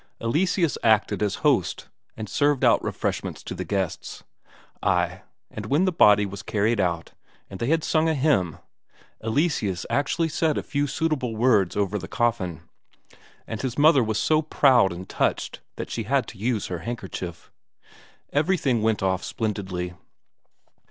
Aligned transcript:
Eleseus 0.19 0.79
acted 0.83 1.21
as 1.21 1.35
host, 1.45 1.87
and 2.17 2.27
served 2.27 2.63
out 2.63 2.83
refreshments 2.83 3.43
to 3.43 3.53
the 3.53 3.63
guests; 3.63 4.23
ay, 4.81 5.21
and 5.51 5.67
when 5.67 5.85
the 5.85 5.91
body 5.91 6.25
was 6.25 6.41
carried 6.41 6.79
out, 6.79 7.11
and 7.51 7.59
they 7.59 7.67
had 7.67 7.83
sung 7.83 8.09
a 8.09 8.15
hymn, 8.15 8.57
Eleseus 9.23 9.85
actually 9.91 10.27
said 10.27 10.57
a 10.57 10.63
few 10.63 10.87
suitable 10.87 11.35
words 11.35 11.75
over 11.77 11.99
the 11.99 12.07
coffin, 12.07 12.61
and 13.45 13.61
his 13.61 13.77
mother 13.77 14.03
was 14.03 14.17
so 14.17 14.41
proud 14.41 14.91
and 14.91 15.07
touched 15.07 15.59
that 15.75 15.91
she 15.91 16.01
had 16.05 16.25
to 16.27 16.39
use 16.39 16.65
her 16.65 16.79
handkerchief. 16.79 17.51
Everything 18.33 18.81
went 18.81 19.03
off 19.03 19.23
splendidly. 19.23 19.93